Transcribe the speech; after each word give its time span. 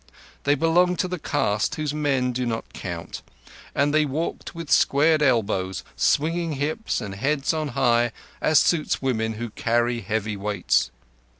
They 0.45 0.55
belong 0.55 0.95
to 0.95 1.07
the 1.07 1.19
caste 1.19 1.75
whose 1.75 1.93
men 1.93 2.31
do 2.31 2.43
not 2.47 2.65
count, 2.73 3.21
and 3.75 3.93
they 3.93 4.03
walked 4.03 4.55
with 4.55 4.71
squared 4.71 5.21
elbows, 5.21 5.83
swinging 5.95 6.53
hips, 6.53 7.01
and 7.01 7.13
heads 7.13 7.53
on 7.53 7.67
high, 7.77 8.11
as 8.41 8.57
suits 8.57 8.99
women 9.03 9.33
who 9.33 9.51
carry 9.51 9.99
heavy 10.01 10.35
weights. 10.35 10.89